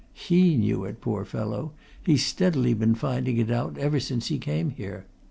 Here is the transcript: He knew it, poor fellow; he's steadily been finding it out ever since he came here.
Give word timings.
He 0.15 0.57
knew 0.57 0.83
it, 0.85 0.99
poor 0.99 1.23
fellow; 1.25 1.73
he's 2.03 2.25
steadily 2.25 2.73
been 2.73 2.95
finding 2.95 3.37
it 3.37 3.51
out 3.51 3.77
ever 3.77 3.99
since 3.99 4.29
he 4.29 4.39
came 4.39 4.71
here. 4.71 5.05